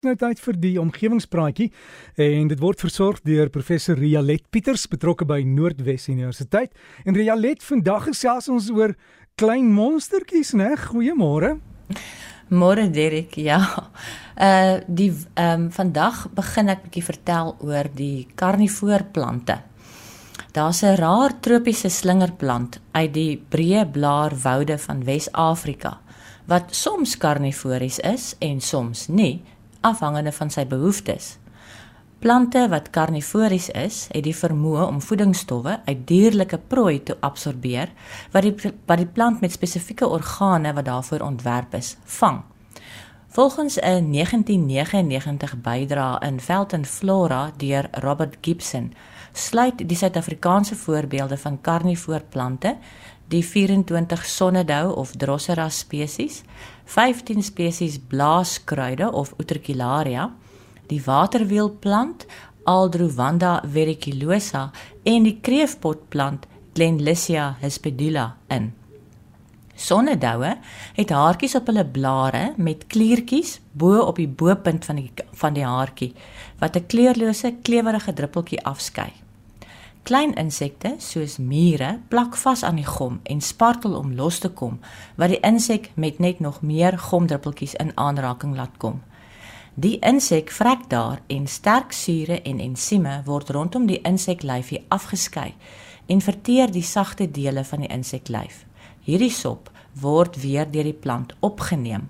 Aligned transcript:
Nou 0.00 0.14
tyd 0.16 0.38
vir 0.40 0.56
die 0.56 0.76
omgewingspraatjie 0.80 1.66
en 2.24 2.46
dit 2.48 2.60
word 2.62 2.80
versorg 2.80 3.18
deur 3.20 3.50
professor 3.52 3.98
Rialet 4.00 4.46
Pieters 4.48 4.86
betrokke 4.88 5.26
by 5.28 5.42
Noordwes 5.44 6.06
Universiteit. 6.08 6.72
En 7.04 7.12
Rialet, 7.12 7.60
vandag 7.60 8.06
gesels 8.08 8.48
ons 8.48 8.70
oor 8.72 8.94
klein 9.36 9.68
monstertjies, 9.68 10.54
né? 10.56 10.70
Goeiemôre. 10.86 11.58
Môre 12.48 12.88
Derek, 12.88 13.36
ja. 13.44 13.60
Uh 14.40 14.80
die 14.88 15.10
ehm 15.34 15.66
um, 15.66 15.68
vandag 15.68 16.24
begin 16.32 16.72
ek 16.72 16.86
bietjie 16.86 17.04
vertel 17.04 17.54
oor 17.60 17.92
die 17.92 18.24
karnivoorplante. 18.40 19.60
Daar's 20.56 20.80
'n 20.80 20.96
raar 20.96 21.40
tropiese 21.44 21.92
slingerplant 21.92 22.80
uit 22.96 23.12
die 23.12 23.36
breë 23.36 23.84
blaarwoude 23.92 24.78
van 24.78 25.04
Wes-Afrika 25.04 26.00
wat 26.46 26.74
soms 26.74 27.16
karnivories 27.16 27.98
is 27.98 28.34
en 28.40 28.60
soms 28.60 29.08
nie 29.08 29.42
afhangende 29.80 30.32
van 30.32 30.50
sy 30.50 30.66
behoeftes. 30.66 31.38
Plante 32.20 32.66
wat 32.68 32.90
karnivories 32.92 33.70
is, 33.70 34.02
het 34.12 34.26
die 34.26 34.36
vermoë 34.36 34.82
om 34.90 34.98
voedingsstowwe 35.00 35.78
uit 35.86 36.02
dierlike 36.08 36.58
prooi 36.68 36.98
te 37.02 37.16
absorbeer 37.24 37.88
wat 38.34 38.44
die 38.44 38.52
wat 38.60 39.00
die 39.00 39.08
plant 39.08 39.40
met 39.40 39.52
spesifieke 39.56 40.08
organe 40.08 40.74
wat 40.76 40.84
daarvoor 40.84 41.24
ontwerp 41.24 41.74
is, 41.74 41.96
vang. 42.04 42.42
Volgens 43.32 43.78
'n 43.80 44.10
1999 44.10 45.60
bydra 45.62 46.20
in 46.20 46.40
Veld 46.40 46.72
and 46.72 46.86
Flora 46.86 47.52
deur 47.56 47.88
Robert 47.92 48.36
Gibson, 48.40 48.92
sluit 49.32 49.88
die 49.88 49.96
Suid-Afrikaanse 49.96 50.76
voorbeelde 50.76 51.36
van 51.36 51.60
karnivoorplante 51.60 52.76
die 53.30 53.42
24 53.46 54.24
sonnedou 54.26 54.94
of 54.98 55.14
Drosera 55.16 55.68
spesies, 55.70 56.42
15 56.90 57.42
spesies 57.46 57.98
blaaskruide 58.10 59.12
of 59.12 59.34
Utricularia, 59.38 60.30
die 60.90 61.02
waterwielplant 61.04 62.26
Aldrovanda 62.68 63.60
verruculosa 63.64 64.70
en 65.06 65.24
die 65.24 65.38
kreefpotplant 65.42 66.46
Glenlissia 66.74 67.54
hispidula 67.62 68.26
in. 68.50 68.70
Sonnedoue 69.80 70.50
het 70.98 71.14
haartjies 71.14 71.56
op 71.56 71.70
hulle 71.70 71.86
blare 71.88 72.42
met 72.60 72.84
kliertjies 72.92 73.56
bo 73.72 74.02
op 74.04 74.20
die 74.20 74.28
bopunt 74.28 74.84
van 74.84 75.00
die 75.00 75.08
van 75.40 75.56
die 75.56 75.64
haartjie 75.64 76.12
wat 76.60 76.76
'n 76.76 76.86
kleurlose 76.86 77.54
klewerige 77.62 78.12
druppeltjie 78.12 78.64
afskei. 78.64 79.12
Klein 80.02 80.32
insekte 80.34 80.94
soos 80.98 81.36
mure 81.38 81.98
plak 82.08 82.36
vas 82.40 82.62
aan 82.64 82.78
die 82.80 82.86
gom 82.88 83.20
en 83.22 83.40
spartel 83.40 83.94
om 83.98 84.14
los 84.16 84.38
te 84.40 84.48
kom, 84.48 84.78
wat 85.16 85.30
die 85.30 85.40
insek 85.46 85.90
met 85.94 86.18
net 86.18 86.40
nog 86.40 86.62
meer 86.62 86.98
gomdruppeltjies 86.98 87.76
in 87.82 87.92
aanraking 87.94 88.56
laat 88.56 88.78
kom. 88.78 89.02
Die 89.74 89.98
insek 90.00 90.50
vrek 90.50 90.88
daar 90.90 91.20
en 91.26 91.46
sterk 91.46 91.92
sure 91.92 92.40
en 92.42 92.58
ensieme 92.60 93.20
word 93.24 93.50
rondom 93.50 93.86
die 93.86 94.00
inseklyfie 94.02 94.84
afgeskei 94.88 95.54
en 96.06 96.20
verteer 96.20 96.72
die 96.72 96.82
sagte 96.82 97.30
dele 97.30 97.64
van 97.64 97.84
die 97.84 97.92
inseklyf. 97.92 98.64
Hierdie 99.04 99.30
sop 99.30 99.70
word 100.00 100.40
weer 100.42 100.66
deur 100.70 100.88
die 100.90 100.96
plant 100.96 101.36
opgeneem 101.40 102.08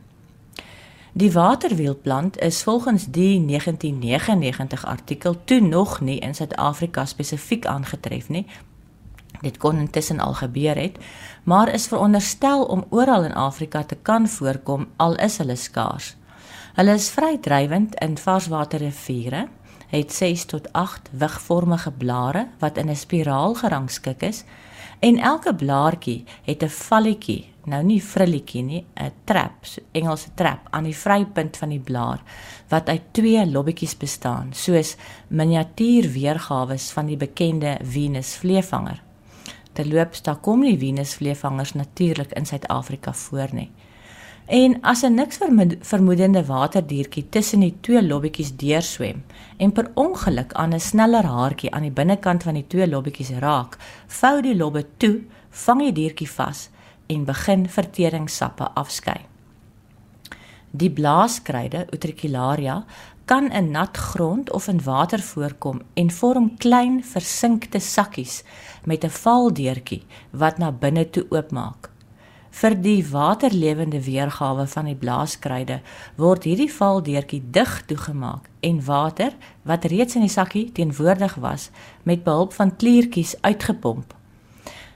Die 1.13 1.33
waterwielplant 1.33 2.39
is 2.39 2.63
volgens 2.63 3.07
die 3.07 3.47
1999 3.47 4.85
artikel 4.87 5.45
toe 5.45 5.61
nog 5.61 6.01
nie 6.01 6.19
in 6.19 6.35
Suid-Afrika 6.35 7.05
spesifiek 7.05 7.67
aangetref 7.67 8.29
nie. 8.29 8.47
Dit 9.41 9.57
kon 9.57 9.77
intussen 9.77 10.21
al 10.21 10.35
gebeur 10.35 10.77
het, 10.77 10.99
maar 11.43 11.73
is 11.75 11.87
veronderstel 11.87 12.65
om 12.65 12.85
oral 12.91 13.25
in 13.25 13.35
Afrika 13.35 13.85
te 13.85 13.97
kan 14.03 14.29
voorkom 14.29 14.89
al 14.97 15.15
is 15.15 15.39
hulle 15.39 15.57
skaars. 15.57 16.17
Hulle 16.75 16.93
is 16.95 17.11
vrydrywend 17.11 17.95
in 17.95 18.19
varswaterriviere, 18.19 19.49
het 19.91 20.13
6 20.13 20.45
tot 20.45 20.73
8 20.73 21.11
wigvormige 21.11 21.91
blare 21.91 22.49
wat 22.59 22.77
in 22.77 22.91
'n 22.91 22.97
spiraal 22.97 23.55
gerangskik 23.55 24.23
is 24.23 24.45
en 24.99 25.19
elke 25.19 25.55
blaartjie 25.55 26.25
het 26.43 26.63
'n 26.63 26.69
valletjie 26.69 27.50
nou 27.67 27.83
nie 27.85 28.01
frilletjie 28.01 28.63
nie, 28.63 28.85
'n 28.97 29.13
trap, 29.25 29.67
Engelse 29.93 30.31
trap 30.35 30.69
aan 30.71 30.85
die 30.85 30.97
vrypunt 30.97 31.57
van 31.57 31.69
die 31.69 31.81
blaar 31.81 32.23
wat 32.69 32.89
uit 32.89 33.03
twee 33.13 33.47
lobbetjies 33.47 33.97
bestaan, 33.97 34.53
soos 34.53 34.97
miniatuur 35.29 36.11
weergawe 36.13 36.79
van 36.79 37.07
die 37.07 37.17
bekende 37.17 37.79
Venus 37.83 38.37
vleevanger. 38.37 39.03
Terloops, 39.73 40.23
daar 40.23 40.37
kom 40.37 40.61
nie 40.61 40.79
Venus 40.79 41.15
vleevangers 41.15 41.73
natuurlik 41.73 42.33
in 42.33 42.47
Suid-Afrika 42.47 43.13
voor 43.13 43.49
nie. 43.53 43.71
En 44.47 44.81
as 44.83 45.03
'n 45.03 45.15
niks 45.15 45.39
vermoedende 45.81 46.45
waterdiertjie 46.45 47.29
tussen 47.29 47.61
die 47.61 47.77
twee 47.81 48.03
lobbetjies 48.03 48.57
deurswem 48.57 49.23
en 49.57 49.73
per 49.73 49.91
ongeluk 49.95 50.53
aan 50.53 50.75
'n 50.75 50.81
sneller 50.81 51.25
haartjie 51.25 51.71
aan 51.71 51.83
die 51.83 51.91
binnekant 51.91 52.43
van 52.43 52.55
die 52.55 52.67
twee 52.67 52.89
lobbetjies 52.89 53.31
raak, 53.31 53.77
vou 54.07 54.43
die 54.43 54.57
lobbe 54.57 54.87
toe, 54.97 55.21
vang 55.51 55.81
die 55.81 55.93
diertjie 55.93 56.31
vas 56.31 56.71
en 57.11 57.27
begin 57.27 57.67
verteringssappe 57.69 58.71
afskei. 58.79 59.19
Die 60.71 60.91
blaaskruide 60.91 61.89
Utricularia 61.91 62.85
kan 63.31 63.51
in 63.51 63.71
nat 63.75 63.97
grond 63.97 64.51
of 64.51 64.69
in 64.69 64.83
water 64.83 65.23
voorkom 65.23 65.83
en 65.95 66.11
vorm 66.11 66.51
klein 66.59 67.01
versinkte 67.05 67.79
sakkies 67.79 68.43
met 68.85 69.05
'n 69.05 69.17
valdeurtjie 69.23 70.03
wat 70.31 70.59
na 70.59 70.73
binne 70.73 71.11
toe 71.11 71.27
oopmaak. 71.31 71.91
Vir 72.51 72.75
die 72.83 73.07
waterlewende 73.07 74.01
weergawe 74.03 74.67
van 74.67 74.85
die 74.85 74.97
blaaskruide 74.97 75.81
word 76.17 76.45
hierdie 76.45 76.73
valdeurtjie 76.73 77.43
dig 77.51 77.83
toegemaak 77.87 78.49
en 78.61 78.85
water 78.85 79.33
wat 79.63 79.85
reeds 79.85 80.15
in 80.15 80.21
die 80.21 80.37
sakkie 80.39 80.73
teenwoordig 80.73 81.35
was 81.35 81.71
met 82.03 82.25
behulp 82.25 82.53
van 82.53 82.77
kliertjies 82.77 83.37
uitgepomp 83.41 84.20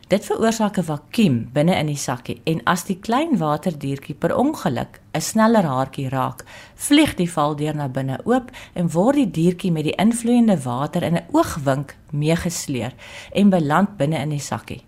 Dit 0.08 0.26
veroorsaak 0.28 0.76
'n 0.78 0.84
vakuum 0.84 1.36
binne 1.52 1.74
in 1.76 1.86
die 1.86 1.96
sakkie 1.96 2.40
en 2.44 2.60
as 2.64 2.84
die 2.84 2.98
klein 3.00 3.38
waterdiertjie 3.38 4.14
per 4.14 4.36
ongeluk 4.36 5.00
'n 5.14 5.20
sneller 5.20 5.64
haartjie 5.64 6.08
raak, 6.08 6.44
vlieg 6.74 7.14
die 7.14 7.30
val 7.30 7.56
deur 7.56 7.74
na 7.74 7.88
binne 7.88 8.18
oop 8.24 8.50
en 8.74 8.90
word 8.90 9.16
die 9.16 9.30
diertjie 9.30 9.72
met 9.72 9.84
die 9.84 9.96
invloeiende 9.96 10.62
water 10.62 11.02
in 11.02 11.16
'n 11.16 11.26
oogwink 11.32 11.96
meegesleer 12.12 12.92
en 13.32 13.50
beland 13.50 13.96
binne 13.96 14.18
in 14.18 14.28
die 14.28 14.40
sakkie. 14.40 14.82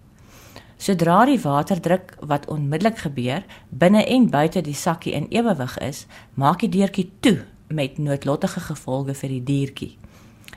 Sodra 0.76 1.25
die 1.25 1.41
waterdruk 1.41 2.16
wat 2.21 2.47
onmiddellik 2.47 2.99
gebeur 2.99 3.44
binne 3.71 4.05
en 4.05 4.31
buite 4.31 4.60
die 4.60 4.75
sakkie 4.75 5.12
in 5.12 5.26
ewewig 5.31 5.78
is, 5.78 6.06
maak 6.34 6.60
die 6.60 6.69
deurtjie 6.69 7.10
toe 7.21 7.44
met 7.69 7.99
noodlottige 7.99 8.60
gevolge 8.60 9.15
vir 9.15 9.28
die 9.28 9.44
diertjie. 9.44 9.99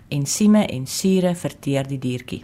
Ensieme 0.10 0.68
en 0.68 0.88
sure 0.88 1.36
verteer 1.36 1.88
die 1.88 2.00
diertjie. 2.00 2.44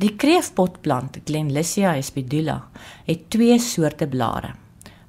Die 0.00 0.14
kreefpotplant 0.16 1.18
Glenlissia 1.28 1.92
hispidula 1.92 2.56
het 3.04 3.26
twee 3.30 3.58
soorte 3.60 4.06
blare. 4.08 4.54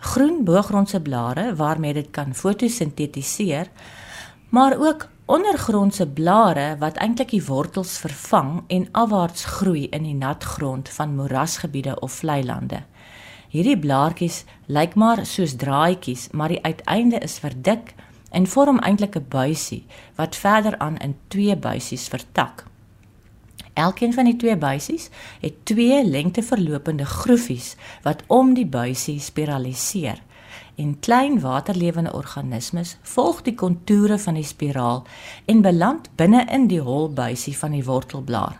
Groen 0.03 0.43
boogrondse 0.43 0.99
blare 1.01 1.53
waarmee 1.55 1.93
dit 1.93 2.09
kan 2.11 2.33
fotosintetiseer, 2.35 3.69
maar 4.49 4.75
ook 4.77 5.07
ondergrondse 5.25 6.07
blare 6.07 6.75
wat 6.79 6.99
eintlik 6.99 7.31
die 7.31 7.45
wortels 7.45 7.95
vervang 8.03 8.63
en 8.67 8.89
afwaarts 8.91 9.45
groei 9.45 9.87
in 9.95 10.03
die 10.03 10.17
nat 10.19 10.43
grond 10.43 10.89
van 10.89 11.15
moerasgebiede 11.15 11.95
of 11.99 12.19
vlei 12.19 12.43
lande. 12.43 12.83
Hierdie 13.55 13.79
blaartjies 13.79 14.43
lyk 14.67 14.99
maar 14.99 15.23
soos 15.25 15.55
draadjies, 15.55 16.27
maar 16.31 16.51
die 16.51 16.63
uiteinde 16.63 17.23
is 17.23 17.39
verdik 17.39 17.95
en 18.31 18.47
vorm 18.47 18.79
eintlik 18.79 19.15
'n 19.15 19.25
buisie 19.29 19.85
wat 20.15 20.35
verder 20.35 20.77
aan 20.77 20.97
in 20.97 21.15
twee 21.27 21.55
buisies 21.55 22.07
vertak. 22.07 22.72
Elkeen 23.73 24.13
van 24.13 24.25
die 24.25 24.35
twee 24.35 24.57
buisies 24.57 25.09
het 25.41 25.65
twee 25.65 26.05
lengteverlopende 26.05 27.05
groefies 27.05 27.75
wat 28.01 28.23
om 28.27 28.53
die 28.53 28.65
buisie 28.65 29.19
spiraliseer. 29.19 30.21
En 30.75 30.99
klein 30.99 31.39
waterlewende 31.39 32.13
organismes 32.13 32.97
volg 33.01 33.41
die 33.41 33.55
kontoure 33.55 34.17
van 34.19 34.33
die 34.33 34.45
spiraal 34.45 35.03
en 35.45 35.61
beland 35.61 36.09
binne 36.15 36.45
in 36.51 36.67
die 36.67 36.81
holbuisie 36.81 37.57
van 37.57 37.71
die 37.71 37.83
wortelblaar. 37.85 38.59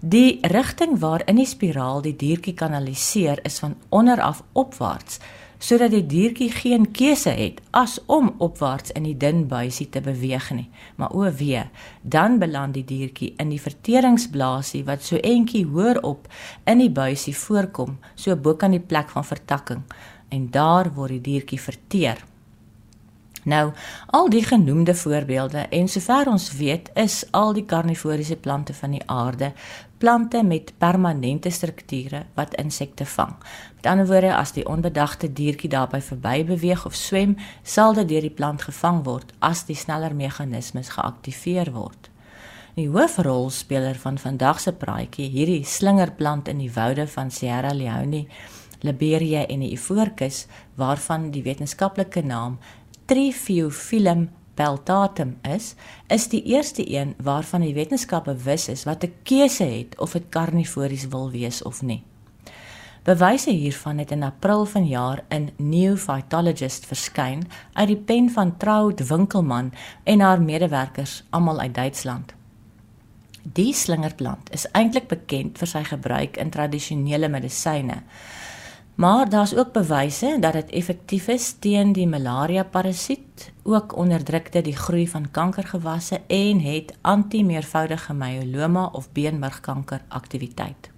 Die 0.00 0.38
rigting 0.42 0.98
waarin 1.00 1.36
die 1.40 1.48
spiraal 1.48 2.02
die 2.04 2.16
diertjie 2.16 2.54
kanaliseer 2.54 3.40
is 3.42 3.58
van 3.58 3.76
onder 3.88 4.20
af 4.20 4.42
opwaarts 4.52 5.18
sodat 5.64 5.94
die 5.94 6.04
diertjie 6.04 6.50
geen 6.52 6.90
keuse 6.92 7.32
het 7.32 7.60
as 7.72 7.96
om 8.12 8.34
opwaarts 8.44 8.92
in 8.98 9.06
die 9.08 9.16
dun 9.16 9.46
buisie 9.48 9.86
te 9.88 10.02
beweeg 10.04 10.50
nie. 10.52 10.66
Maar 11.00 11.14
o 11.16 11.30
wee, 11.38 11.62
dan 12.02 12.36
beland 12.42 12.76
die 12.76 12.84
diertjie 12.84 13.32
in 13.40 13.54
die 13.54 13.60
verteringsblaasie 13.62 14.82
wat 14.84 15.06
so 15.06 15.16
entjie 15.24 15.64
hoër 15.64 16.02
op 16.04 16.28
in 16.68 16.84
die 16.84 16.92
buisie 16.92 17.36
voorkom, 17.36 17.96
so 18.14 18.36
bo 18.36 18.58
kan 18.60 18.76
die 18.76 18.82
plek 18.82 19.08
van 19.14 19.24
vertakking 19.24 19.82
en 20.28 20.50
daar 20.52 20.92
word 20.92 21.16
die 21.16 21.24
diertjie 21.32 21.60
verteer. 21.60 22.20
Nou, 23.44 23.72
al 24.06 24.30
die 24.32 24.44
genoemde 24.44 24.94
voorbeelde 24.96 25.66
en 25.68 25.88
sover 25.88 26.30
ons 26.32 26.48
weet, 26.56 26.88
is 26.96 27.24
al 27.30 27.52
die 27.52 27.66
karnivoriese 27.68 28.36
plante 28.36 28.74
van 28.74 28.96
die 28.96 29.02
aarde 29.06 29.52
plante 30.04 30.42
met 30.42 30.72
permanente 30.78 31.50
strukture 31.50 32.26
wat 32.34 32.54
insekte 32.60 33.06
vang. 33.06 33.36
Met 33.76 33.86
ander 33.86 34.06
woorde, 34.06 34.34
as 34.36 34.50
die 34.52 34.66
onbedagte 34.68 35.30
diertjie 35.32 35.70
daarby 35.72 36.02
verby 36.04 36.42
beweeg 36.44 36.82
of 36.84 36.92
swem, 36.94 37.38
sal 37.62 37.96
dit 37.96 38.10
deur 38.10 38.26
die 38.26 38.34
plant 38.36 38.66
gevang 38.66 39.00
word 39.06 39.32
as 39.40 39.62
die 39.64 39.78
sneller 39.80 40.12
meganismes 40.12 40.92
geaktiveer 40.98 41.72
word. 41.72 42.10
Die 42.76 42.90
hoofrolspeler 42.92 43.96
van 44.02 44.20
vandag 44.20 44.60
se 44.60 44.74
praatjie, 44.76 45.30
hierdie 45.32 45.64
slingerplant 45.64 46.52
in 46.52 46.60
die 46.60 46.72
woude 46.74 47.08
van 47.08 47.32
Sierra 47.32 47.72
Leone, 47.72 48.26
Liberia 48.84 49.46
en 49.48 49.64
die 49.64 49.72
Ivoorkus, 49.72 50.44
waarvan 50.76 51.30
die 51.32 51.46
wetenskaplike 51.48 52.20
naam 52.28 52.58
Triphyophyllum 53.08 54.28
peltatum 54.54 55.36
is, 55.42 55.74
is 56.08 56.28
die 56.28 56.42
eerste 56.42 56.84
een 56.90 57.14
waarvan 57.22 57.60
die 57.60 57.74
wetenskap 57.74 58.24
bewus 58.24 58.68
is 58.68 58.84
wat 58.84 59.04
'n 59.04 59.14
keuse 59.22 59.64
het 59.64 59.98
of 59.98 60.12
dit 60.12 60.28
karnivories 60.28 61.08
wil 61.08 61.30
wees 61.30 61.62
of 61.62 61.82
nie. 61.82 62.02
Bewyse 63.04 63.50
hiervan 63.50 63.98
het 63.98 64.10
in 64.10 64.22
April 64.22 64.64
vanjaar 64.64 65.24
in 65.28 65.50
New 65.56 65.96
Phytologist 65.96 66.86
verskyn 66.86 67.42
uit 67.72 67.88
die 67.88 67.96
pen 67.96 68.30
van 68.30 68.56
Traud 68.56 69.06
Winkelman 69.08 69.72
en 70.04 70.20
haar 70.20 70.40
medewerkers 70.40 71.22
almal 71.30 71.60
uit 71.60 71.74
Duitsland. 71.74 72.32
Die 73.42 73.74
slingerplant 73.76 74.48
is 74.56 74.64
eintlik 74.72 75.10
bekend 75.10 75.60
vir 75.60 75.68
sy 75.68 75.82
gebruik 75.84 76.38
in 76.40 76.50
tradisionele 76.50 77.28
medisyne. 77.28 77.98
Maar 78.94 79.28
daar's 79.28 79.54
ook 79.54 79.72
bewyse 79.72 80.36
dat 80.40 80.52
dit 80.52 80.70
effektief 80.70 81.28
is 81.28 81.52
teen 81.58 81.92
die 81.92 82.06
malaria 82.06 82.62
parasiet, 82.64 83.52
ook 83.62 83.96
onderdruk 83.96 84.52
dit 84.52 84.64
die 84.64 84.76
groei 84.76 85.08
van 85.08 85.30
kankergewasse 85.30 86.20
en 86.26 86.60
het 86.60 86.94
antimeervoudige 87.00 88.14
myeloma 88.14 88.86
of 88.92 89.10
beenmergkanker 89.12 90.04
aktiwiteit. 90.08 90.90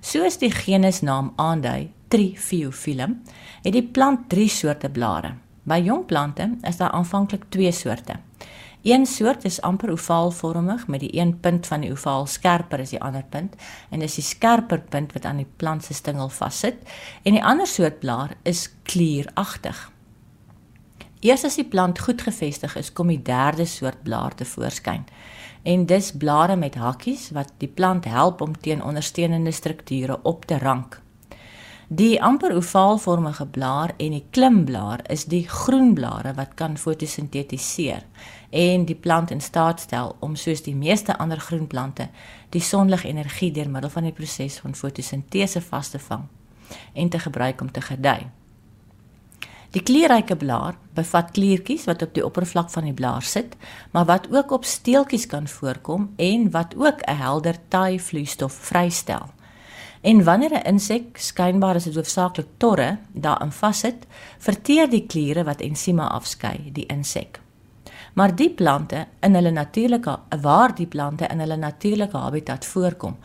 Soos 0.00 0.38
die 0.38 0.50
genusnaam 0.50 1.32
aandui, 1.36 1.90
Triphyophyllum, 2.08 3.20
het 3.62 3.72
die 3.72 3.82
plant 3.82 4.28
3 4.28 4.48
soorte 4.48 4.90
blare. 4.90 5.34
By 5.62 5.78
jong 5.84 6.06
plante 6.06 6.48
is 6.66 6.76
daar 6.76 6.90
aanvanklik 6.90 7.44
2 7.48 7.72
soorte. 7.72 8.18
Een 8.82 9.06
soort 9.06 9.44
is 9.44 9.60
amper 9.60 9.90
ovaalvormig 9.90 10.86
met 10.86 11.00
die 11.00 11.18
een 11.18 11.40
punt 11.40 11.66
van 11.66 11.80
die 11.80 11.90
ovaal 11.92 12.26
skerper 12.26 12.80
as 12.82 12.90
die 12.90 13.00
ander 13.02 13.22
punt 13.30 13.54
en 13.90 14.02
dis 14.02 14.16
die 14.18 14.24
skerper 14.26 14.80
punt 14.80 15.12
wat 15.14 15.24
aan 15.24 15.38
die 15.38 15.50
plant 15.56 15.84
se 15.84 15.94
stingel 15.94 16.28
vassit 16.28 16.80
en 17.22 17.36
die 17.38 17.44
ander 17.44 17.66
soort 17.66 18.00
blaar 18.02 18.34
is 18.42 18.66
klieragtig. 18.82 19.90
Eers 21.22 21.44
as 21.46 21.60
die 21.60 21.68
plant 21.70 22.00
goed 22.02 22.24
gevestig 22.26 22.74
is, 22.76 22.90
kom 22.90 23.12
die 23.12 23.22
derde 23.22 23.68
soort 23.70 24.02
blaar 24.02 24.34
te 24.34 24.44
voorskyn. 24.44 25.04
En 25.62 25.86
dis 25.86 26.10
blare 26.18 26.56
met 26.58 26.74
hakkies 26.74 27.28
wat 27.36 27.54
die 27.62 27.70
plant 27.70 28.04
help 28.10 28.42
om 28.42 28.58
teen 28.58 28.82
ondersteunende 28.82 29.54
strukture 29.54 30.18
op 30.22 30.44
te 30.50 30.58
rank. 30.58 31.01
Die 31.92 32.22
amper 32.22 32.54
ovaalvormige 32.56 33.44
blaar 33.46 33.90
en 34.00 34.14
die 34.14 34.24
klimblaar 34.30 35.02
is 35.12 35.26
die 35.28 35.42
groen 35.48 35.90
blare 35.92 36.30
wat 36.38 36.54
kan 36.56 36.78
fotosintetiseer 36.80 38.06
en 38.62 38.86
die 38.88 38.96
plant 38.96 39.30
in 39.34 39.42
staat 39.44 39.82
stel 39.84 40.14
om 40.24 40.32
soos 40.40 40.62
die 40.64 40.72
meeste 40.72 41.18
ander 41.20 41.40
groenplante 41.40 42.06
die 42.56 42.62
sonligenergie 42.64 43.50
deur 43.52 43.68
middel 43.68 43.92
van 43.92 44.08
die 44.08 44.14
proses 44.16 44.56
van 44.62 44.78
fotosintese 44.78 45.60
vas 45.66 45.92
te 45.92 46.00
vang 46.06 46.24
en 46.94 47.12
te 47.12 47.20
gebruik 47.26 47.60
om 47.60 47.68
te 47.72 47.84
gedei. 47.84 48.30
Die 49.76 49.84
kleurryke 49.84 50.36
blaar 50.36 50.80
bevat 50.96 51.36
kliertjies 51.36 51.84
wat 51.90 52.06
op 52.08 52.16
die 52.16 52.24
oppervlak 52.24 52.72
van 52.72 52.88
die 52.88 52.96
blaar 52.96 53.22
sit, 53.22 53.52
maar 53.90 54.08
wat 54.08 54.32
ook 54.32 54.56
op 54.56 54.64
steeltjies 54.64 55.28
kan 55.28 55.44
voorkom 55.48 56.08
en 56.16 56.50
wat 56.56 56.72
ook 56.76 57.04
'n 57.04 57.20
helder 57.20 57.60
taai 57.68 58.00
vloeistof 58.00 58.52
vrystel. 58.52 59.28
En 60.02 60.24
wanneer 60.24 60.52
'n 60.52 60.66
insek 60.66 61.16
skynbaar 61.18 61.74
as 61.74 61.84
dit 61.84 61.94
hoofsaaklik 61.94 62.46
torre 62.56 62.98
daarin 63.12 63.52
vassit, 63.52 64.06
verteer 64.38 64.90
die 64.90 65.06
kliere 65.06 65.44
wat 65.44 65.60
ensieme 65.60 66.08
afskei 66.08 66.70
die 66.72 66.86
insek. 66.86 67.40
Maar 68.12 68.36
die 68.36 68.50
plante 68.50 69.06
in 69.20 69.34
hulle 69.34 69.50
natuurlike 69.50 70.18
waar 70.40 70.74
die 70.74 70.86
plante 70.86 71.26
in 71.26 71.38
hulle 71.38 71.56
natuurlike 71.56 72.16
habitat 72.16 72.64
voorkom, 72.64 73.16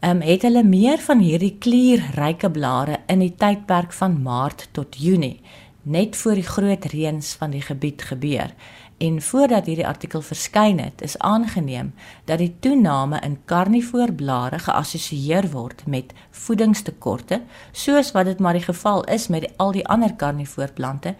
um, 0.00 0.20
het 0.20 0.42
hulle 0.42 0.62
meer 0.62 0.98
van 0.98 1.18
hierdie 1.18 1.56
klierryke 1.58 2.50
blare 2.50 3.00
in 3.06 3.18
die 3.18 3.34
tydperk 3.34 3.92
van 3.92 4.22
Maart 4.22 4.68
tot 4.72 4.96
Junie, 4.96 5.40
net 5.82 6.16
voor 6.16 6.34
die 6.34 6.46
groot 6.46 6.84
reëns 6.84 7.32
van 7.40 7.50
die 7.50 7.62
gebied 7.62 8.02
gebeur 8.02 8.52
En 8.98 9.22
voordat 9.22 9.66
hierdie 9.66 9.86
artikel 9.86 10.22
verskyn 10.26 10.80
het, 10.82 11.02
is 11.06 11.18
aangeneem 11.18 11.92
dat 12.26 12.40
die 12.42 12.50
toename 12.60 13.20
in 13.22 13.36
karnivoorblare 13.46 14.58
geassosieer 14.58 15.46
word 15.52 15.84
met 15.86 16.10
voedingstekorte, 16.30 17.42
soos 17.72 18.10
wat 18.16 18.26
dit 18.26 18.42
maar 18.42 18.58
die 18.58 18.66
geval 18.66 19.04
is 19.04 19.28
met 19.28 19.46
die, 19.46 19.52
al 19.56 19.72
die 19.72 19.86
ander 19.86 20.16
karnivoorplante 20.18 21.14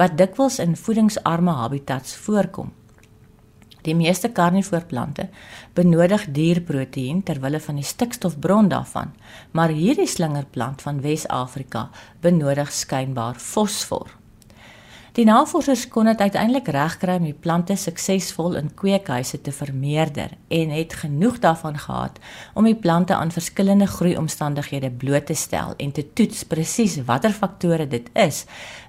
wat 0.00 0.18
dikwels 0.18 0.58
in 0.58 0.74
voedingsarme 0.76 1.54
habitats 1.54 2.16
voorkom. 2.26 2.72
Die 3.86 3.94
meeste 3.94 4.28
karnivoorplante 4.28 5.28
benodig 5.78 6.26
dierproteïen 6.34 7.22
ter 7.22 7.38
wille 7.40 7.60
van 7.62 7.78
die 7.78 7.86
stikstofbron 7.86 8.68
daarvan, 8.68 9.14
maar 9.56 9.70
hierdie 9.70 10.10
slingerplant 10.10 10.82
van 10.82 11.00
Wes-Afrika 11.00 11.88
benodig 12.20 12.72
skynbaar 12.74 13.38
fosfor. 13.38 14.19
Die 15.12 15.24
navorsers 15.26 15.88
kon 15.90 16.06
dit 16.06 16.20
uiteindelik 16.22 16.68
regkry 16.70 17.16
om 17.18 17.24
die 17.26 17.34
plante 17.34 17.74
suksesvol 17.74 18.54
in 18.60 18.68
kweekhuise 18.78 19.40
te 19.42 19.50
vermeerder 19.50 20.36
en 20.54 20.70
het 20.70 20.94
genoeg 21.00 21.40
daarvan 21.42 21.78
gehad 21.82 22.20
om 22.54 22.68
die 22.68 22.76
plante 22.78 23.16
aan 23.16 23.34
verskillende 23.34 23.88
groeiomstandighede 23.90 24.90
bloot 25.02 25.26
te 25.26 25.34
stel 25.34 25.74
en 25.82 25.90
te 25.92 26.04
toets 26.14 26.44
presies 26.46 27.00
watter 27.10 27.34
faktore 27.34 27.88
dit 27.90 28.06
is 28.14 28.44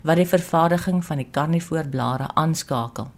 wat 0.05 0.21
die 0.21 0.29
vervaardiging 0.29 1.01
van 1.05 1.23
die 1.23 1.29
karnivoorblare 1.31 2.29
aanskakel. 2.37 3.09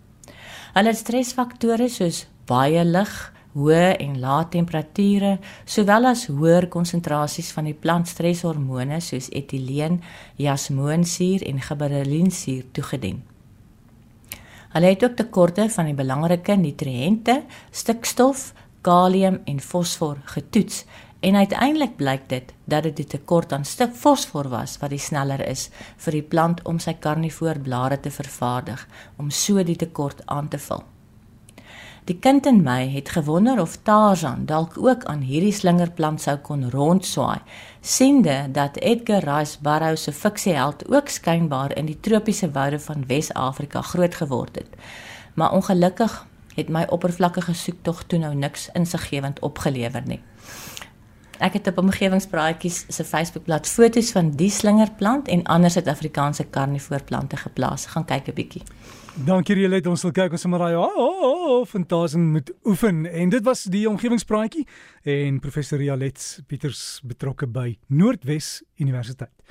Hulle 0.74 0.96
stresfaktore 0.96 1.90
soos 1.92 2.24
baie 2.48 2.86
lig, 2.88 3.12
hoë 3.54 3.98
en 4.00 4.20
lae 4.22 4.48
temperature, 4.50 5.38
sowel 5.66 6.10
as 6.10 6.26
hoër 6.28 6.68
konsentrasies 6.74 7.52
van 7.56 7.70
die 7.70 7.78
plantstreshormone 7.78 9.00
soos 9.02 9.30
etieleen, 9.32 10.02
jasmoonsuur 10.42 11.46
en 11.48 11.62
gibberellinsuur 11.62 12.66
toegedien. 12.74 13.22
Hulle 14.74 14.90
het 14.90 15.04
ook 15.06 15.16
tekorte 15.16 15.68
van 15.70 15.86
die 15.86 15.98
belangrike 15.98 16.56
nutriënte, 16.58 17.44
stikstof, 17.72 18.54
kalium 18.82 19.42
en 19.46 19.60
fosfor 19.62 20.18
getoets 20.34 20.84
en 21.24 21.36
uiteindelik 21.36 21.96
blyk 21.96 22.26
dit 22.30 22.54
dat 22.66 22.84
dit 22.84 23.00
'n 23.00 23.08
tekort 23.08 23.54
aan 23.54 23.66
stuk 23.66 23.94
fosfor 23.96 24.50
was 24.50 24.78
wat 24.78 24.90
die 24.90 25.00
sneller 25.00 25.48
is 25.48 25.70
vir 25.98 26.12
die 26.12 26.28
plant 26.34 26.62
om 26.64 26.80
sy 26.80 26.94
karnivoorblare 26.94 28.00
te 28.00 28.12
vervaardig 28.12 28.88
om 29.18 29.30
so 29.30 29.64
die 29.64 29.76
tekort 29.76 30.26
aan 30.26 30.48
te 30.48 30.58
vul. 30.58 30.84
Die 32.04 32.18
kind 32.20 32.46
in 32.46 32.58
my 32.64 32.90
het 32.92 33.10
gewonder 33.16 33.62
of 33.62 33.78
Tarzan 33.88 34.42
dalk 34.46 34.74
ook 34.78 35.06
aan 35.08 35.22
hierdie 35.24 35.54
slingerplant 35.56 36.20
sou 36.22 36.34
kon 36.44 36.66
rondswaai, 36.72 37.40
siende 37.80 38.50
dat 38.52 38.76
Edgar 38.76 39.24
Rice 39.24 39.62
Burroughs 39.64 40.04
se 40.04 40.12
fiksieheld 40.12 40.84
ook 40.92 41.08
skynbaar 41.08 41.78
in 41.78 41.88
die 41.88 42.00
tropiese 42.00 42.52
woude 42.52 42.80
van 42.80 43.06
Wes-Afrika 43.08 43.82
groot 43.82 44.16
geword 44.16 44.56
het. 44.56 44.76
Maar 45.34 45.52
ongelukkig 45.52 46.26
het 46.56 46.70
my 46.70 46.84
oppervlakkige 46.90 47.54
soektog 47.54 48.04
toe 48.04 48.20
nou 48.20 48.36
niks 48.36 48.68
insiggewend 48.74 49.40
opgelewer 49.40 50.04
nie. 50.06 50.20
Ek 51.40 51.56
het 51.56 51.68
op 51.72 51.78
omgewingspraatjies 51.78 52.84
se 52.88 53.04
Facebookblad 53.04 53.68
foto's 53.68 54.12
van 54.12 54.36
die 54.36 54.52
slingerplant 54.52 55.28
en 55.28 55.44
ander 55.44 55.72
Suid-Afrikaanse 55.72 56.44
karnivoorplante 56.44 57.38
geplaas. 57.38 57.86
Gaan 57.86 58.06
kyk 58.06 58.28
'n 58.28 58.34
bietjie. 58.34 58.64
Dankie 59.14 59.54
julle 59.54 59.78
het 59.78 59.86
ons 59.86 60.02
wil 60.08 60.12
kyk 60.16 60.34
ons 60.34 60.46
maar 60.50 60.72
ja, 60.74 60.80
oh, 60.82 60.96
oh, 60.98 61.34
oh, 61.38 61.66
fantasien 61.70 62.32
moet 62.34 62.50
oefen 62.66 63.06
en 63.06 63.30
dit 63.30 63.44
was 63.46 63.62
die 63.70 63.84
omgewingspraatjie 63.86 64.64
en 65.06 65.38
professor 65.40 65.78
Rialet 65.78 66.42
Pieters 66.50 66.98
betrokke 67.06 67.46
by 67.46 67.76
Noordwes 67.94 68.64
Universiteit. 68.82 69.44